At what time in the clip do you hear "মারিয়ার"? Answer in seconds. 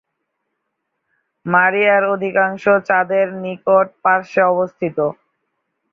1.45-2.03